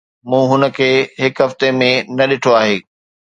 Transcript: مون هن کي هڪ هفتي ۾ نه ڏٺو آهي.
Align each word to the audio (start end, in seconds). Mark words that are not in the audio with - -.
مون 0.29 0.43
هن 0.51 0.63
کي 0.77 0.89
هڪ 1.23 1.35
هفتي 1.45 1.67
۾ 1.81 1.89
نه 2.17 2.25
ڏٺو 2.29 2.51
آهي. 2.61 2.77